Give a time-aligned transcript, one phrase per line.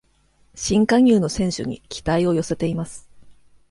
[0.55, 3.07] 新加入の選手に期待を寄せています